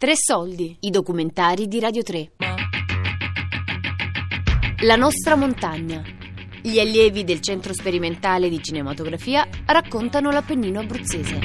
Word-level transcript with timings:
Tre 0.00 0.16
soldi, 0.16 0.78
i 0.80 0.88
documentari 0.88 1.68
di 1.68 1.78
Radio 1.78 2.02
3. 2.02 2.32
La 4.84 4.96
nostra 4.96 5.36
montagna. 5.36 6.02
Gli 6.62 6.78
allievi 6.78 7.22
del 7.22 7.42
Centro 7.42 7.74
Sperimentale 7.74 8.48
di 8.48 8.62
Cinematografia 8.62 9.46
raccontano 9.66 10.30
l'Appennino 10.30 10.80
abruzzese. 10.80 11.38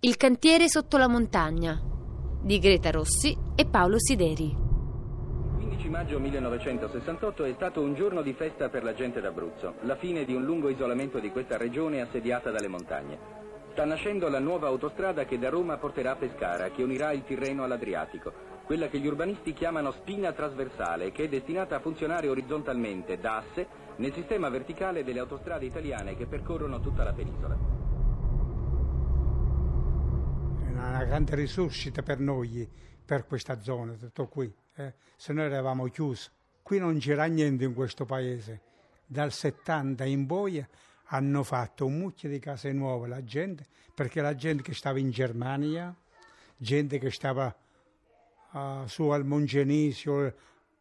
Il 0.00 0.18
cantiere 0.18 0.68
sotto 0.68 0.98
la 0.98 1.08
montagna 1.08 1.80
di 2.42 2.58
Greta 2.58 2.90
Rossi 2.90 3.34
e 3.56 3.64
Paolo 3.64 3.98
Sideri. 3.98 4.48
Il 4.48 5.54
15 5.54 5.88
maggio 5.88 6.20
1968 6.20 7.44
è 7.44 7.52
stato 7.54 7.80
un 7.80 7.94
giorno 7.94 8.20
di 8.20 8.34
festa 8.34 8.68
per 8.68 8.82
la 8.82 8.92
gente 8.92 9.22
d'Abruzzo, 9.22 9.76
la 9.84 9.96
fine 9.96 10.26
di 10.26 10.34
un 10.34 10.44
lungo 10.44 10.68
isolamento 10.68 11.20
di 11.20 11.30
questa 11.30 11.56
regione 11.56 12.02
assediata 12.02 12.50
dalle 12.50 12.68
montagne. 12.68 13.37
Sta 13.78 13.86
nascendo 13.86 14.28
la 14.28 14.40
nuova 14.40 14.66
autostrada 14.66 15.24
che 15.24 15.38
da 15.38 15.50
Roma 15.50 15.76
porterà 15.76 16.10
a 16.10 16.16
Pescara, 16.16 16.72
che 16.72 16.82
unirà 16.82 17.12
il 17.12 17.22
Tirreno 17.22 17.62
all'Adriatico, 17.62 18.32
quella 18.64 18.88
che 18.88 18.98
gli 18.98 19.06
urbanisti 19.06 19.52
chiamano 19.52 19.92
spina 19.92 20.32
trasversale, 20.32 21.12
che 21.12 21.22
è 21.22 21.28
destinata 21.28 21.76
a 21.76 21.78
funzionare 21.78 22.28
orizzontalmente, 22.28 23.20
da 23.20 23.36
asse, 23.36 23.68
nel 23.98 24.12
sistema 24.12 24.48
verticale 24.48 25.04
delle 25.04 25.20
autostrade 25.20 25.66
italiane 25.66 26.16
che 26.16 26.26
percorrono 26.26 26.80
tutta 26.80 27.04
la 27.04 27.12
penisola. 27.12 27.56
È 30.64 30.70
una 30.70 31.04
grande 31.04 31.36
risuscita 31.36 32.02
per 32.02 32.18
noi, 32.18 32.68
per 33.04 33.26
questa 33.26 33.60
zona, 33.60 33.92
tutto 33.92 34.26
qui. 34.26 34.52
Eh? 34.74 34.94
Se 35.14 35.32
noi 35.32 35.44
eravamo 35.44 35.84
chiusi. 35.84 36.28
Qui 36.64 36.80
non 36.80 36.98
c'era 36.98 37.26
niente 37.26 37.62
in 37.62 37.74
questo 37.74 38.04
paese. 38.04 38.60
Dal 39.06 39.30
70 39.30 40.04
in 40.04 40.26
poi 40.26 40.66
hanno 41.10 41.42
fatto 41.42 41.86
un 41.86 41.98
mucchio 41.98 42.28
di 42.28 42.38
case 42.38 42.72
nuove 42.72 43.08
la 43.08 43.22
gente, 43.24 43.66
perché 43.94 44.20
la 44.20 44.34
gente 44.34 44.62
che 44.62 44.74
stava 44.74 44.98
in 44.98 45.10
Germania, 45.10 45.94
gente 46.56 46.98
che 46.98 47.10
stava 47.10 47.54
uh, 48.52 48.86
su 48.86 49.08
al 49.08 49.24
Mongenisio, 49.24 50.34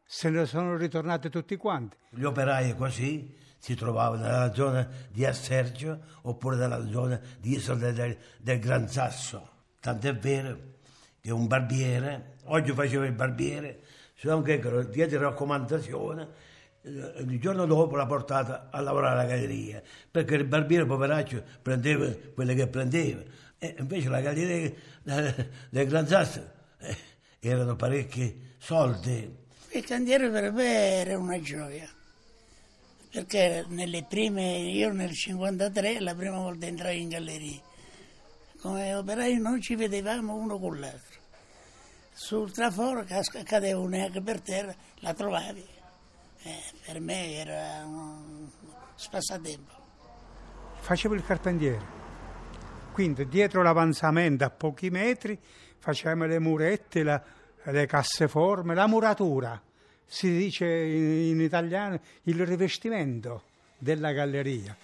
se 0.04 0.30
ne 0.30 0.46
sono 0.46 0.76
ritornati 0.76 1.30
tutti 1.30 1.56
quanti. 1.56 1.98
Gli 2.10 2.24
operai 2.24 2.76
così 2.76 3.36
si 3.58 3.76
trovavano 3.76 4.24
nella 4.24 4.54
zona 4.54 4.88
di 5.10 5.26
Assergio 5.26 6.00
oppure 6.22 6.56
nella 6.56 6.86
zona 6.88 7.20
di 7.40 7.56
Isola 7.56 7.92
del, 7.92 8.18
del 8.38 8.60
Gran 8.60 8.88
Sasso. 8.88 9.50
Tant'è 9.80 10.16
vero 10.16 10.58
che 11.22 11.32
un 11.32 11.48
barbiere, 11.48 12.36
oggi 12.46 12.72
faceva 12.74 13.06
il 13.06 13.14
barbiere, 13.14 13.82
solo 14.14 14.42
che 14.42 14.60
diede 14.90 15.18
raccomandazione 15.18 16.56
il 16.84 17.40
giorno 17.40 17.66
dopo 17.66 17.96
l'ha 17.96 18.06
portata 18.06 18.70
a 18.72 18.80
lavorare 18.80 19.20
alla 19.20 19.30
galleria, 19.30 19.82
perché 20.10 20.36
il 20.36 20.46
barbiere 20.46 20.86
poveraccio 20.86 21.44
prendeva 21.62 22.10
quelle 22.34 22.54
che 22.56 22.68
prendeva. 22.68 23.22
E 23.58 23.76
invece 23.80 24.10
la 24.10 24.22
galleria 24.22 24.72
del 25.70 25.88
Gran 25.88 26.08
Sasso 26.08 26.48
eh, 26.80 26.96
erano 27.40 27.76
parecchi 27.76 28.56
soldi. 28.58 29.46
Il 29.72 29.86
cantiere 29.86 30.30
per 30.30 30.52
me 30.52 30.92
era 30.94 31.18
una 31.18 31.40
gioia, 31.42 31.90
perché 33.12 33.66
nelle 33.68 34.06
prime, 34.08 34.58
io 34.58 34.88
nel 34.92 35.12
1953 35.12 36.00
la 36.00 36.16
prima 36.16 36.38
volta 36.38 36.68
entrai 36.68 37.02
in 37.02 37.10
galleria, 37.10 37.62
come 38.62 38.94
operai 38.94 39.38
non 39.40 39.60
ci 39.62 39.76
vedevamo 39.76 40.36
uno 40.36 40.58
con 40.58 40.80
l'altro. 40.80 41.16
Sul 42.14 42.52
traforo 42.52 43.06
cadeva 43.44 43.80
un'eca 43.80 44.22
per 44.22 44.42
terra, 44.42 44.76
la 45.02 45.14
trovavi 45.14 45.76
eh, 46.44 46.64
per 46.86 47.00
me 47.00 47.34
era 47.34 47.84
un 47.86 48.48
spassatempo. 48.96 49.86
Facevo 50.80 51.14
il 51.14 51.26
carpentiere, 51.26 51.86
quindi 52.94 53.28
dietro 53.28 53.62
l'avanzamento 53.62 54.44
a 54.44 54.50
pochi 54.50 54.90
metri 54.90 55.38
facevamo 55.80 56.26
le 56.26 56.40
murette, 56.40 57.04
la, 57.04 57.22
le 57.64 57.86
casseforme, 57.86 58.74
la 58.74 58.88
muratura, 58.88 59.62
si 60.06 60.30
dice 60.36 60.66
in, 60.66 61.32
in 61.32 61.42
italiano 61.42 62.00
il 62.24 62.46
rivestimento 62.46 63.44
della 63.78 64.12
galleria. 64.12 64.76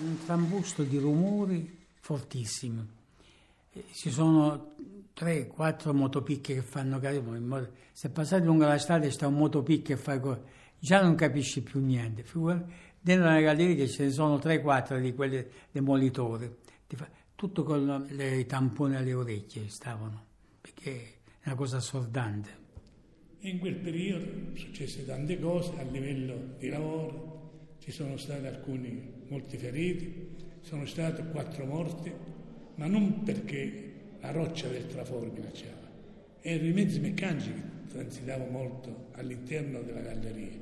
un 0.00 0.16
trambusto 0.28 0.82
di 0.82 0.98
rumori 0.98 1.86
fortissimi. 2.00 2.86
Eh, 3.72 3.84
ci 3.92 4.10
sono 4.10 4.74
tre, 5.14 5.46
quattro 5.46 5.94
motopicche 5.94 6.52
che 6.56 6.60
fanno 6.60 7.00
modo, 7.40 7.70
se 7.92 8.10
passate 8.10 8.44
lungo 8.44 8.66
la 8.66 8.76
strada 8.76 9.08
c'è 9.08 9.24
un 9.24 9.36
motopicche 9.36 9.94
che 9.94 9.96
fa 9.96 10.20
così, 10.20 10.40
già 10.78 11.00
non 11.00 11.14
capisci 11.14 11.62
più 11.62 11.80
niente. 11.80 12.26
Dentro 13.00 13.24
la 13.24 13.40
galleria 13.40 13.86
ce 13.86 14.04
ne 14.04 14.10
sono 14.10 14.38
tre, 14.38 14.60
quattro 14.60 15.00
di 15.00 15.14
quelli 15.14 15.42
demolitori, 15.70 16.54
tutto 17.34 17.62
con 17.62 18.06
i 18.10 18.44
tamponi 18.44 18.96
alle 18.96 19.14
orecchie 19.14 19.70
stavano, 19.70 20.26
perché 20.60 21.20
è 21.40 21.46
una 21.46 21.54
cosa 21.54 21.78
assordante. 21.78 22.66
In 23.40 23.58
quel 23.60 23.76
periodo 23.76 24.26
successe 24.54 25.06
tante 25.06 25.40
cose 25.40 25.72
a 25.78 25.82
livello 25.84 26.54
di 26.58 26.68
lavoro, 26.68 27.37
ci 27.88 27.94
sono 27.94 28.18
stati 28.18 28.44
alcuni 28.44 29.24
molti 29.28 29.56
feriti, 29.56 30.36
sono 30.60 30.84
stati 30.84 31.22
quattro 31.32 31.64
morti, 31.64 32.12
ma 32.74 32.86
non 32.86 33.22
perché 33.22 33.92
la 34.20 34.30
roccia 34.30 34.68
del 34.68 34.86
traforo 34.88 35.24
minacciava, 35.24 35.88
erano 36.42 36.68
i 36.68 36.72
mezzi 36.74 37.00
meccanici 37.00 37.50
che 37.50 37.62
transitavano 37.88 38.50
molto 38.50 39.08
all'interno 39.12 39.80
della 39.80 40.02
galleria. 40.02 40.58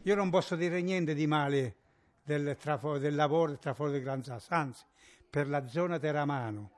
Io 0.00 0.14
non 0.14 0.30
posso 0.30 0.56
dire 0.56 0.80
niente 0.80 1.12
di 1.12 1.26
male 1.26 1.74
del, 2.22 2.56
traforo, 2.58 2.96
del 2.96 3.14
lavoro 3.14 3.50
del 3.50 3.58
traforo 3.58 3.90
di 3.90 4.00
Gran 4.00 4.24
Sasso, 4.24 4.54
anzi, 4.54 4.82
per 5.28 5.48
la 5.48 5.66
zona 5.66 5.98
teramano, 5.98 6.70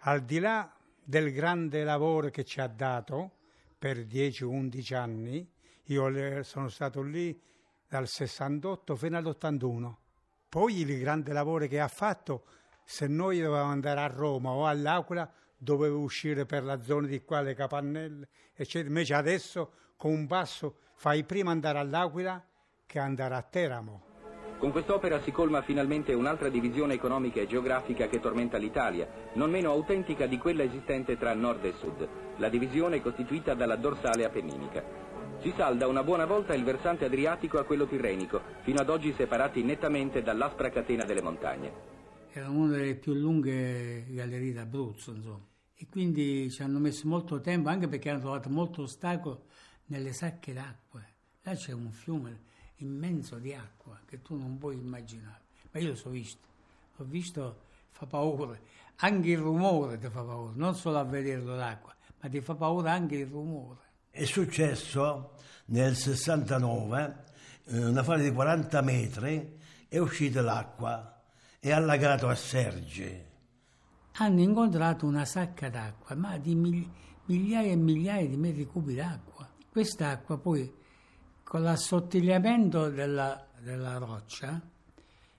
al 0.00 0.26
di 0.26 0.40
là 0.40 0.70
del 1.02 1.32
grande 1.32 1.84
lavoro 1.84 2.28
che 2.28 2.44
ci 2.44 2.60
ha 2.60 2.66
dato 2.66 3.30
per 3.78 3.96
10-11 4.00 4.94
anni, 4.94 5.50
io 5.84 6.42
sono 6.42 6.68
stato 6.68 7.00
lì 7.00 7.46
dal 7.88 8.06
68 8.06 8.94
fino 8.96 9.16
all'81. 9.16 9.94
Poi 10.48 10.80
il 10.80 10.98
grande 10.98 11.32
lavoro 11.32 11.66
che 11.66 11.80
ha 11.80 11.88
fatto, 11.88 12.44
se 12.84 13.06
noi 13.06 13.40
dovevamo 13.40 13.70
andare 13.70 14.00
a 14.00 14.06
Roma 14.06 14.50
o 14.50 14.66
all'Aquila, 14.66 15.30
dovevo 15.56 15.98
uscire 15.98 16.46
per 16.46 16.62
la 16.62 16.82
zona 16.82 17.06
di 17.06 17.22
qua, 17.24 17.40
le 17.40 17.54
capannelle, 17.54 18.28
eccetera. 18.54 18.88
Invece 18.88 19.14
adesso 19.14 19.72
con 19.96 20.12
un 20.12 20.26
passo 20.26 20.76
fai 20.94 21.24
prima 21.24 21.50
andare 21.50 21.78
all'Aquila 21.78 22.42
che 22.86 22.98
andare 22.98 23.34
a 23.34 23.42
Teramo. 23.42 24.06
Con 24.58 24.72
quest'opera 24.72 25.20
si 25.22 25.30
colma 25.30 25.62
finalmente 25.62 26.12
un'altra 26.14 26.48
divisione 26.48 26.94
economica 26.94 27.40
e 27.40 27.46
geografica 27.46 28.08
che 28.08 28.18
tormenta 28.18 28.56
l'Italia, 28.56 29.08
non 29.34 29.50
meno 29.50 29.70
autentica 29.70 30.26
di 30.26 30.36
quella 30.36 30.64
esistente 30.64 31.16
tra 31.16 31.32
nord 31.32 31.64
e 31.64 31.74
sud, 31.78 32.08
la 32.38 32.48
divisione 32.48 33.00
costituita 33.00 33.54
dalla 33.54 33.76
dorsale 33.76 34.24
appenninica. 34.24 35.07
Si 35.40 35.52
salda 35.56 35.86
una 35.86 36.02
buona 36.02 36.26
volta 36.26 36.52
il 36.52 36.64
versante 36.64 37.04
adriatico 37.04 37.58
a 37.58 37.64
quello 37.64 37.86
tirrenico, 37.86 38.42
fino 38.62 38.80
ad 38.80 38.90
oggi 38.90 39.12
separati 39.12 39.62
nettamente 39.62 40.20
dall'aspra 40.20 40.68
catena 40.68 41.04
delle 41.04 41.22
montagne. 41.22 41.72
Era 42.32 42.48
una 42.50 42.76
delle 42.76 42.96
più 42.96 43.14
lunghe 43.14 44.04
gallerie 44.08 44.52
d'Abruzzo, 44.52 45.12
insomma. 45.12 45.46
E 45.76 45.86
quindi 45.88 46.50
ci 46.50 46.62
hanno 46.62 46.80
messo 46.80 47.06
molto 47.06 47.40
tempo, 47.40 47.68
anche 47.68 47.86
perché 47.86 48.10
hanno 48.10 48.18
trovato 48.18 48.48
molto 48.48 48.82
ostacolo 48.82 49.44
nelle 49.86 50.12
sacche 50.12 50.52
d'acqua. 50.52 51.00
Là 51.42 51.54
c'è 51.54 51.72
un 51.72 51.92
fiume 51.92 52.40
immenso 52.78 53.38
di 53.38 53.54
acqua 53.54 53.96
che 54.06 54.20
tu 54.20 54.36
non 54.36 54.58
puoi 54.58 54.74
immaginare. 54.74 55.42
Ma 55.70 55.78
io 55.78 55.94
l'ho 56.02 56.10
visto, 56.10 56.48
l'ho 56.96 57.04
visto, 57.04 57.60
fa 57.90 58.06
paura. 58.06 58.58
Anche 58.96 59.30
il 59.30 59.38
rumore 59.38 59.98
ti 59.98 60.08
fa 60.08 60.24
paura, 60.24 60.52
non 60.56 60.74
solo 60.74 60.98
a 60.98 61.04
vederlo 61.04 61.54
l'acqua, 61.54 61.94
ma 62.20 62.28
ti 62.28 62.40
fa 62.40 62.56
paura 62.56 62.90
anche 62.90 63.14
il 63.14 63.26
rumore. 63.28 63.86
È 64.18 64.24
successo 64.24 65.34
nel 65.66 65.94
69, 65.94 67.24
eh, 67.66 67.84
una 67.84 68.02
fase 68.02 68.24
di 68.24 68.32
40 68.32 68.82
metri, 68.82 69.56
è 69.86 69.98
uscita 69.98 70.42
l'acqua, 70.42 71.22
è 71.60 71.70
allagato 71.70 72.26
a 72.26 72.34
Serge. 72.34 73.26
Hanno 74.14 74.40
incontrato 74.40 75.06
una 75.06 75.24
sacca 75.24 75.70
d'acqua, 75.70 76.16
ma 76.16 76.36
di 76.36 76.56
migliaia 77.26 77.70
e 77.70 77.76
migliaia 77.76 78.26
di 78.26 78.36
metri 78.36 78.66
cubi 78.66 78.96
d'acqua. 78.96 79.48
Quest'acqua 79.70 80.36
poi, 80.36 80.68
con 81.44 81.62
l'assottigliamento 81.62 82.90
della, 82.90 83.46
della 83.60 83.98
roccia 83.98 84.60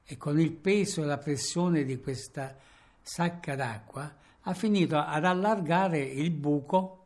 e 0.05 0.15
con 0.15 0.39
il 0.39 0.53
peso 0.53 1.01
e 1.03 1.05
la 1.05 1.17
pressione 1.17 1.83
di 1.83 1.99
questa 1.99 2.55
sacca 3.01 3.57
d'acqua, 3.57 4.15
ha 4.39 4.53
finito 4.53 4.95
ad 4.97 5.25
allargare 5.25 5.99
il 5.99 6.31
buco 6.31 6.98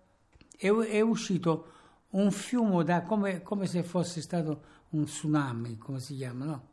è, 0.63 0.71
è 0.71 1.01
uscito 1.01 1.71
un 2.11 2.31
fiume 2.31 2.83
da, 2.85 3.01
come, 3.01 3.41
come, 3.41 3.65
se 3.67 3.83
fosse 3.83 4.21
stato 4.21 4.71
un 4.91 5.05
tsunami, 5.05 5.77
come 5.77 5.99
si 5.99 6.15
chiama, 6.15 6.45
no? 6.45 6.67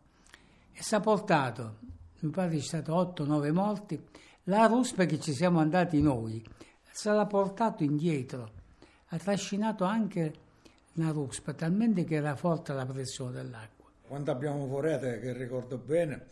È 0.73 1.01
portato, 1.01 1.77
mi 2.21 2.31
pare 2.31 2.59
ci 2.61 2.67
sono 2.67 2.83
stati 2.83 3.23
8-9 3.23 3.53
morti, 3.53 4.07
la 4.45 4.67
ruspa 4.67 5.05
che 5.07 5.19
ci 5.19 5.33
siamo 5.33 5.59
andati 5.59 6.01
noi, 6.01 6.43
se 6.91 7.11
l'ha 7.11 7.27
portato 7.27 7.83
indietro, 7.83 8.53
ha 9.09 9.19
trascinato 9.19 9.85
anche 9.85 10.35
la 10.95 11.11
ruspa, 11.11 11.53
talmente 11.53 12.05
che 12.05 12.15
era 12.15 12.37
forte 12.37 12.73
la 12.73 12.87
pressione 12.87 13.33
dell'acqua. 13.33 13.91
Quando 14.07 14.31
abbiamo 14.31 14.67
forato, 14.67 15.07
che 15.07 15.33
ricordo 15.33 15.79
bene, 15.79 16.27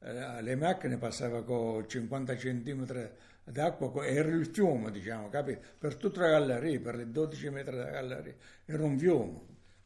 eh, 0.00 0.42
le 0.42 0.56
macchine 0.56 0.96
passavano 0.96 1.44
con 1.44 1.88
50 1.88 2.34
cm 2.36 3.10
d'acqua, 3.52 4.04
era 4.06 4.28
il 4.28 4.46
fiume, 4.46 4.90
diciamo, 4.90 5.28
capito? 5.28 5.60
Per 5.78 5.96
tutta 5.96 6.20
la 6.22 6.30
galleria, 6.38 6.80
per 6.80 6.96
le 6.96 7.10
12 7.10 7.48
metri 7.50 7.76
della 7.76 7.90
galleria, 7.90 8.34
era 8.64 8.84
un 8.84 8.98
fiume. 8.98 9.40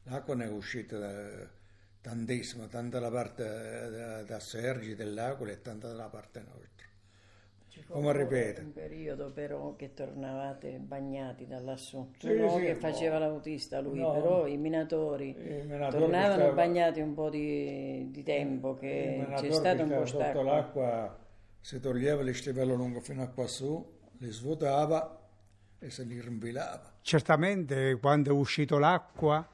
L'acqua 0.04 0.34
ne 0.34 0.44
è 0.46 0.48
uscita 0.48 0.98
da, 0.98 1.48
tantissimo, 2.00 2.66
tanta 2.68 2.98
da 2.98 3.10
parte 3.10 3.44
da, 3.44 4.22
da 4.22 4.40
Sergi, 4.40 4.94
dell'Aquila 4.94 5.52
e 5.52 5.60
tanta 5.60 5.88
dalla 5.88 6.08
parte 6.08 6.40
nostra. 6.40 6.88
Come 7.86 8.12
ripeto. 8.12 8.60
un 8.62 8.72
periodo 8.72 9.30
però 9.32 9.74
che 9.76 9.94
tornavate 9.94 10.78
bagnati 10.78 11.46
da 11.46 11.60
lassù, 11.60 12.10
Sì, 12.18 12.34
non 12.36 12.58
sì, 12.58 12.60
che 12.60 12.74
no. 12.74 12.78
faceva 12.78 13.18
l'autista 13.18 13.80
lui, 13.80 13.98
No. 13.98 14.12
però 14.12 14.46
i 14.46 14.56
minatori, 14.56 15.34
minatori 15.34 15.90
tornavano 15.98 16.32
stavano- 16.32 16.54
bagnati 16.54 17.00
un 17.00 17.14
po' 17.14 17.30
di, 17.30 18.10
di 18.10 18.22
tempo, 18.22 18.72
Il 18.72 18.78
che 18.78 19.26
c'è 19.34 19.50
stato 19.50 19.82
un 19.82 19.92
po' 19.92 20.04
stava 20.06 20.24
stacco. 20.30 20.42
l'acqua 20.42 21.18
si 21.60 21.78
toglieva 21.80 22.22
le 22.22 22.34
stivelle 22.34 22.74
lunghe 22.74 23.00
fino 23.00 23.22
a 23.22 23.28
qua 23.28 23.46
su, 23.46 23.98
le 24.18 24.30
svuotava 24.30 25.18
e 25.78 25.90
se 25.90 26.04
li 26.04 26.20
rimpilava. 26.20 26.98
Certamente 27.02 27.96
quando 28.00 28.30
è 28.30 28.32
uscito 28.32 28.78
l'acqua 28.78 29.46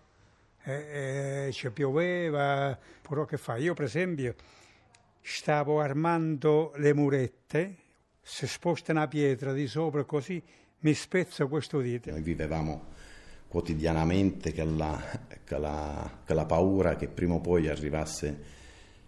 eh, 0.65 1.47
eh, 1.47 1.53
ci 1.53 1.71
pioveva, 1.71 2.77
però 3.03 3.25
che 3.25 3.37
fa? 3.37 3.57
Io 3.57 3.75
per 3.75 3.85
esempio 3.85 4.35
stavo 5.21 5.81
armando 5.81 6.73
le 6.77 6.93
murette, 6.95 7.77
se 8.21 8.47
sposta 8.47 8.93
una 8.93 9.07
pietra 9.09 9.53
di 9.53 9.67
sopra 9.67 10.05
così 10.05 10.43
mi 10.81 10.95
spezzo 10.95 11.47
questo 11.49 11.81
dito. 11.81 12.11
Noi 12.11 12.23
vivevamo 12.23 12.95
quotidianamente 13.49 14.53
con 14.53 14.77
la, 14.77 15.01
con 15.47 15.61
la- 15.61 16.11
con 16.27 16.37
la 16.37 16.45
paura 16.45 16.97
che 16.97 17.09
prima 17.09 17.35
o 17.35 17.41
poi 17.41 17.69
arrivasse 17.69 18.55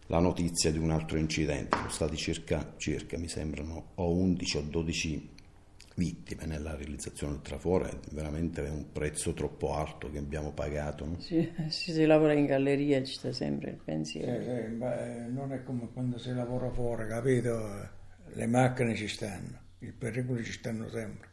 la 0.09 0.19
notizia 0.19 0.71
di 0.73 0.79
un 0.79 0.91
altro 0.91 1.17
incidente. 1.19 1.77
Sono 1.77 1.89
stati 1.91 2.17
circa, 2.17 2.75
circa, 2.77 3.17
mi 3.19 3.29
sembrano, 3.29 3.93
o 3.97 4.11
11 4.13 4.57
o 4.59 4.63
12 4.63 5.31
vittime 5.95 6.47
nella 6.47 6.75
realizzazione 6.77 7.33
del 7.35 7.43
traforo, 7.43 7.87
è 7.87 7.97
veramente 8.13 8.61
un 8.63 8.93
prezzo 8.93 9.33
troppo 9.35 9.75
alto 9.75 10.11
che 10.11 10.19
abbiamo 10.19 10.53
pagato. 10.53 11.05
no? 11.07 11.19
Sì, 11.19 11.53
se 11.69 11.93
si 11.93 12.07
lavora 12.07 12.33
in 12.33 12.47
galleria 12.47 13.05
ci 13.05 13.13
sta 13.13 13.31
sempre 13.31 13.73
il 13.73 13.77
Sì, 14.21 14.31
pensiero. 14.31 14.43
sì, 14.43 14.75
ma, 14.77 14.97
eh, 14.99 15.27
non 15.29 15.53
è 15.53 15.63
come 15.65 15.89
quando 15.93 16.19
si 16.19 16.33
lavora 16.35 16.71
fuori, 16.71 17.07
capito? 17.09 17.89
Le 18.35 18.47
macchine 18.47 18.95
ci 18.95 19.09
stanno, 19.09 19.59
i 19.79 19.93
pericoli 19.93 20.45
ci 20.45 20.53
stanno 20.53 20.89
sempre. 20.91 21.29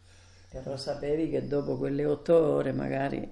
Però 0.49 0.75
sapevi 0.75 1.29
che 1.29 1.45
dopo 1.45 1.77
quelle 1.77 2.03
otto 2.03 2.35
ore 2.35 2.71
magari 2.71 3.29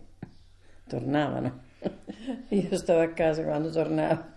tornavano. 0.88 1.62
Io 2.50 2.78
stavo 2.78 3.02
a 3.02 3.14
casa 3.14 3.44
quando 3.44 3.72
tornavo. 3.72 4.33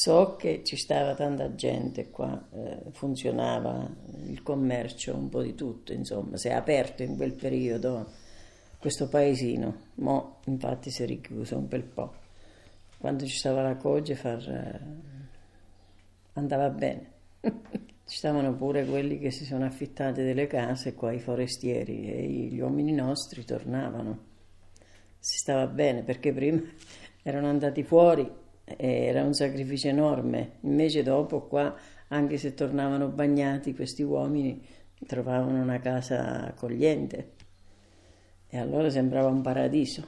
So 0.00 0.36
che 0.36 0.62
ci 0.62 0.76
stava 0.76 1.16
tanta 1.16 1.56
gente 1.56 2.08
qua, 2.08 2.40
eh, 2.52 2.82
funzionava 2.92 3.90
il 4.26 4.44
commercio, 4.44 5.16
un 5.16 5.28
po' 5.28 5.42
di 5.42 5.56
tutto, 5.56 5.92
insomma, 5.92 6.36
si 6.36 6.46
è 6.46 6.52
aperto 6.52 7.02
in 7.02 7.16
quel 7.16 7.32
periodo 7.32 8.08
questo 8.78 9.08
paesino, 9.08 9.86
mo 9.94 10.36
infatti 10.44 10.92
si 10.92 11.02
è 11.02 11.06
richiuso 11.06 11.56
un 11.56 11.66
bel 11.66 11.82
po'. 11.82 12.14
Quando 12.96 13.26
ci 13.26 13.36
stava 13.36 13.60
la 13.60 13.74
Cogefar 13.74 14.48
eh, 14.48 14.80
andava 16.34 16.70
bene. 16.70 17.12
Ci 18.06 18.16
stavano 18.16 18.54
pure 18.54 18.86
quelli 18.86 19.18
che 19.18 19.32
si 19.32 19.44
sono 19.44 19.64
affittati 19.64 20.22
delle 20.22 20.46
case 20.46 20.94
qua, 20.94 21.10
i 21.10 21.18
forestieri, 21.18 22.08
e 22.08 22.22
gli 22.24 22.60
uomini 22.60 22.92
nostri 22.92 23.44
tornavano. 23.44 24.26
Si 25.18 25.38
stava 25.38 25.66
bene 25.66 26.04
perché 26.04 26.32
prima 26.32 26.62
erano 27.22 27.48
andati 27.48 27.82
fuori 27.82 28.46
era 28.76 29.22
un 29.22 29.34
sacrificio 29.34 29.88
enorme. 29.88 30.58
Invece 30.60 31.02
dopo 31.02 31.42
qua, 31.42 31.74
anche 32.08 32.36
se 32.36 32.54
tornavano 32.54 33.08
bagnati, 33.08 33.74
questi 33.74 34.02
uomini 34.02 34.64
trovavano 35.06 35.62
una 35.62 35.80
casa 35.80 36.46
accogliente. 36.46 37.32
E 38.48 38.58
allora 38.58 38.88
sembrava 38.90 39.28
un 39.28 39.42
paradiso, 39.42 40.06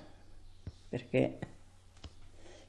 perché 0.88 1.38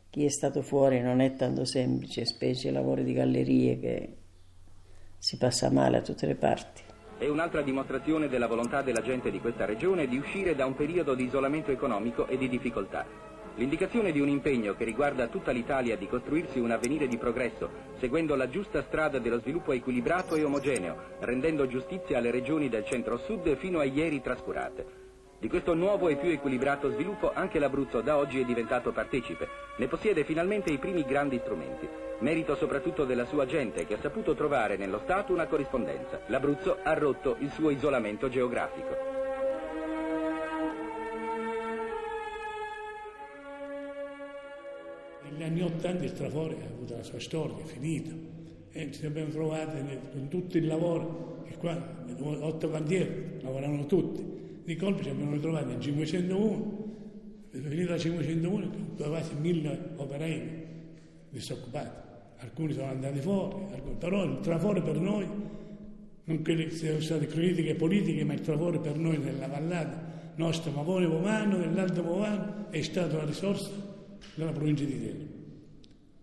chi 0.09 0.25
è 0.25 0.29
stato 0.29 0.61
fuori 0.61 0.99
non 0.99 1.21
è 1.21 1.35
tanto 1.35 1.63
semplice, 1.63 2.25
specie 2.25 2.71
lavori 2.71 3.05
di 3.05 3.13
gallerie 3.13 3.79
che 3.79 4.17
si 5.17 5.37
passa 5.37 5.71
male 5.71 5.97
a 5.97 6.01
tutte 6.01 6.25
le 6.25 6.35
parti. 6.35 6.81
È 7.17 7.27
un'altra 7.27 7.61
dimostrazione 7.61 8.27
della 8.27 8.47
volontà 8.47 8.81
della 8.81 9.01
gente 9.01 9.31
di 9.31 9.39
questa 9.39 9.63
regione 9.63 10.07
di 10.07 10.17
uscire 10.17 10.55
da 10.55 10.65
un 10.65 10.75
periodo 10.75 11.13
di 11.13 11.23
isolamento 11.23 11.71
economico 11.71 12.27
e 12.27 12.37
di 12.37 12.49
difficoltà. 12.49 13.05
L'indicazione 13.55 14.11
di 14.13 14.21
un 14.21 14.29
impegno 14.29 14.75
che 14.75 14.85
riguarda 14.85 15.27
tutta 15.27 15.51
l'Italia 15.51 15.97
di 15.97 16.07
costruirsi 16.07 16.59
un 16.59 16.71
avvenire 16.71 17.07
di 17.07 17.17
progresso, 17.17 17.69
seguendo 17.99 18.35
la 18.35 18.49
giusta 18.49 18.81
strada 18.83 19.19
dello 19.19 19.39
sviluppo 19.39 19.73
equilibrato 19.73 20.35
e 20.35 20.43
omogeneo, 20.43 20.95
rendendo 21.19 21.67
giustizia 21.67 22.17
alle 22.17 22.31
regioni 22.31 22.69
del 22.69 22.85
centro-sud 22.85 23.57
fino 23.57 23.79
a 23.79 23.83
ieri 23.83 24.21
trascurate. 24.21 24.99
Di 25.37 25.49
questo 25.49 25.73
nuovo 25.73 26.07
e 26.07 26.15
più 26.15 26.29
equilibrato 26.29 26.91
sviluppo 26.91 27.31
anche 27.33 27.59
l'Abruzzo 27.59 28.01
da 28.01 28.17
oggi 28.17 28.39
è 28.39 28.45
diventato 28.45 28.91
partecipe, 28.91 29.47
ne 29.77 29.87
possiede 29.87 30.23
finalmente 30.23 30.71
i 30.71 30.77
primi 30.77 31.03
grandi 31.03 31.39
strumenti. 31.39 31.89
Merito 32.19 32.55
soprattutto 32.55 33.03
della 33.03 33.25
sua 33.25 33.45
gente 33.45 33.85
che 33.85 33.95
ha 33.95 33.99
saputo 33.99 34.33
trovare 34.33 34.77
nello 34.77 34.99
Stato 35.03 35.33
una 35.33 35.47
corrispondenza. 35.47 36.21
L'Abruzzo 36.27 36.77
ha 36.83 36.93
rotto 36.93 37.35
il 37.39 37.51
suo 37.51 37.71
isolamento 37.71 38.29
geografico. 38.29 39.10
Negli 45.31 45.43
anni 45.43 45.61
Ottanta 45.61 46.03
il 46.03 46.13
Trafore 46.13 46.55
ha 46.61 46.65
avuto 46.65 46.95
la 46.95 47.03
sua 47.03 47.19
storia, 47.19 47.57
è 47.57 47.65
finito. 47.65 48.11
E 48.71 48.91
ci 48.91 49.05
abbiamo 49.05 49.29
trovato 49.29 49.73
nel- 49.81 49.99
con 50.11 50.27
tutto 50.27 50.57
il 50.57 50.67
lavoro, 50.67 51.43
che 51.47 51.55
qua, 51.57 51.77
otto 52.19 52.69
cantieri, 52.69 53.39
lavoravano 53.41 53.85
tutti. 53.85 54.23
Di 54.63 54.75
colpo 54.75 55.01
ci 55.03 55.09
abbiamo 55.09 55.33
ritrovato 55.33 55.67
nel 55.67 55.79
501, 55.79 56.89
è 57.49 57.57
finita 57.57 57.91
la 57.91 57.97
501, 57.97 58.69
con 58.69 59.09
quasi 59.09 59.33
mille 59.39 59.79
operai 59.95 60.39
disoccupati. 61.29 62.09
Alcuni 62.37 62.73
sono 62.73 62.87
andati 62.87 63.19
fuori, 63.19 63.55
alcuni- 63.73 63.95
però 63.97 64.23
il 64.23 64.39
Trafore 64.41 64.81
per 64.81 64.99
noi, 64.99 65.25
non 66.23 66.41
che 66.41 66.69
siano 66.71 66.99
state 66.99 67.25
critiche 67.27 67.75
politiche, 67.75 68.23
ma 68.23 68.33
il 68.33 68.41
Trafore 68.41 68.79
per 68.79 68.97
noi 68.97 69.17
nella 69.17 69.47
vallata 69.47 70.09
nostra 70.35 70.71
Mavone 70.71 71.07
Pomano, 71.07 71.57
dell'Alto 71.57 72.01
Pomano, 72.01 72.69
è 72.69 72.81
stata 72.81 73.17
la 73.17 73.25
risorsa 73.25 73.90
della 74.35 74.51
provincia 74.51 74.83
di 74.83 74.99
Teramo, 74.99 75.25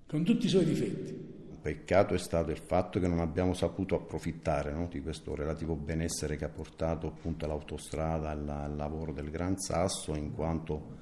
con 0.06 0.24
tutti 0.24 0.46
i 0.46 0.48
suoi 0.48 0.64
difetti. 0.64 1.26
Un 1.50 1.60
peccato 1.60 2.14
è 2.14 2.18
stato 2.18 2.50
il 2.50 2.58
fatto 2.58 3.00
che 3.00 3.08
non 3.08 3.20
abbiamo 3.20 3.52
saputo 3.52 3.96
approfittare 3.96 4.72
no, 4.72 4.88
di 4.90 5.00
questo 5.00 5.34
relativo 5.34 5.74
benessere 5.74 6.36
che 6.36 6.44
ha 6.44 6.50
portato 6.50 7.06
appunto 7.08 7.46
l'autostrada 7.46 8.30
al, 8.30 8.48
al 8.48 8.76
lavoro 8.76 9.12
del 9.12 9.30
Gran 9.30 9.58
Sasso, 9.58 10.14
in 10.14 10.34
quanto 10.34 10.96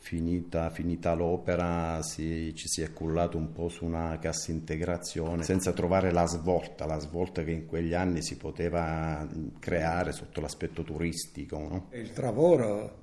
finita, 0.00 0.70
finita 0.70 1.12
l'opera 1.12 2.02
si- 2.02 2.54
ci 2.54 2.68
si 2.68 2.80
è 2.80 2.92
cullato 2.92 3.36
un 3.36 3.52
po' 3.52 3.68
su 3.68 3.84
una 3.84 4.18
cassa 4.18 4.50
integrazione 4.50 5.42
senza 5.42 5.72
trovare 5.72 6.10
la 6.10 6.26
svolta, 6.26 6.86
la 6.86 6.98
svolta 6.98 7.44
che 7.44 7.52
in 7.52 7.66
quegli 7.66 7.94
anni 7.94 8.22
si 8.22 8.36
poteva 8.36 9.26
creare 9.58 10.12
sotto 10.12 10.40
l'aspetto 10.40 10.82
turistico. 10.82 11.58
no? 11.58 11.86
Il 11.92 12.12
lavoro 12.16 12.98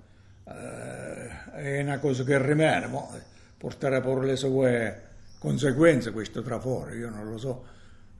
eh, 0.46 1.52
è 1.54 1.82
una 1.82 2.00
cosa 2.00 2.24
che 2.24 2.44
rimane, 2.44 2.88
mo, 2.88 3.10
porterà 3.58 4.02
pure 4.02 4.26
le 4.26 4.36
sue 4.36 5.02
conseguenze 5.40 6.12
questo 6.12 6.42
traforo, 6.42 6.94
io 6.94 7.10
non 7.10 7.30
lo 7.30 7.38
so, 7.38 7.66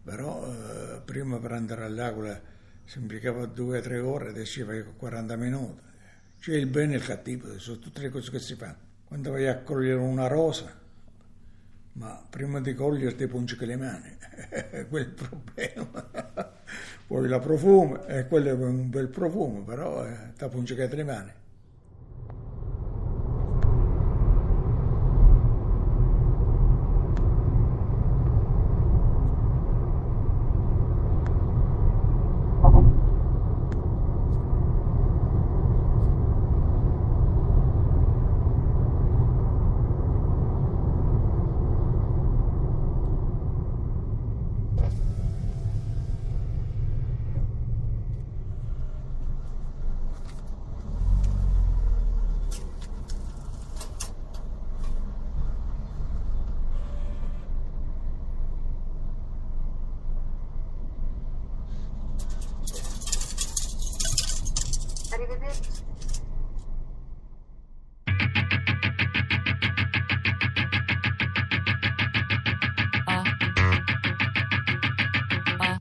però 0.04 0.46
eh, 0.46 1.02
prima 1.04 1.38
per 1.38 1.52
andare 1.52 1.84
all'Aquila 1.84 2.40
si 2.86 3.00
impiegava 3.00 3.46
due 3.46 3.80
o 3.80 3.82
tre 3.82 4.00
ore, 4.00 4.30
adesso 4.30 4.66
vai 4.66 4.84
con 4.84 4.96
40 4.96 5.36
minuti. 5.36 5.82
C'è 6.40 6.56
il 6.56 6.68
bene 6.68 6.94
e 6.94 6.98
il 6.98 7.04
cattivo, 7.04 7.60
sono 7.60 7.80
tutte 7.80 8.02
le 8.02 8.10
cose 8.10 8.32
che 8.32 8.40
si 8.40 8.56
fanno. 8.56 8.86
Quando 9.06 9.32
vai 9.32 9.48
a 9.48 9.58
cogliere 9.58 10.00
una 10.00 10.28
rosa, 10.28 10.74
ma 11.94 12.26
prima 12.30 12.62
di 12.62 12.74
coglierti 12.74 13.28
pungi 13.28 13.58
le 13.66 13.76
mani, 13.76 14.18
quel 14.88 15.04
è 15.04 15.08
il 15.08 15.14
problema. 15.14 16.56
Poi 17.08 17.28
la 17.28 17.40
profumo, 17.40 18.06
e 18.06 18.28
quello 18.28 18.50
è 18.50 18.54
un 18.54 18.90
bel 18.90 19.08
profumo, 19.08 19.64
però 19.64 20.06
eh, 20.06 20.34
ti 20.38 20.48
pungi 20.48 20.76
le 20.76 21.04
mani. 21.04 21.32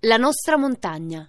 La 0.06 0.18
nostra 0.18 0.56
montagna. 0.56 1.28